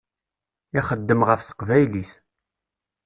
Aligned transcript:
Ixeddem 0.79 1.21
ɣef 1.27 1.41
teqbaylit. 1.43 2.11